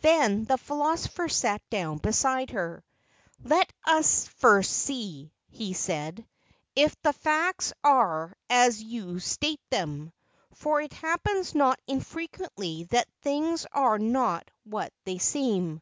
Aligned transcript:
Then 0.00 0.46
the 0.46 0.58
philosopher 0.58 1.28
sat 1.28 1.62
down 1.70 1.98
beside 1.98 2.50
her. 2.50 2.82
"Let 3.44 3.72
us 3.84 4.26
first 4.26 4.72
see," 4.72 5.32
he 5.48 5.74
said, 5.74 6.26
"if 6.74 7.00
the 7.02 7.12
facts 7.12 7.72
are 7.84 8.34
as 8.48 8.82
you 8.82 9.20
state 9.20 9.60
them. 9.70 10.12
For 10.54 10.80
it 10.80 10.92
happens 10.92 11.54
not 11.54 11.78
infrequently 11.86 12.82
that 12.90 13.06
things 13.22 13.64
are 13.70 14.00
not 14.00 14.50
what 14.64 14.92
they 15.04 15.18
seem. 15.18 15.80